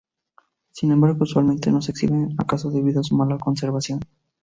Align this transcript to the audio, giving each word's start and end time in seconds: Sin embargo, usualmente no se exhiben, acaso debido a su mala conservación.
Sin 0.71 0.91
embargo, 0.91 1.25
usualmente 1.25 1.69
no 1.71 1.79
se 1.83 1.91
exhiben, 1.91 2.33
acaso 2.39 2.71
debido 2.71 3.01
a 3.01 3.03
su 3.03 3.13
mala 3.15 3.37
conservación. 3.37 3.99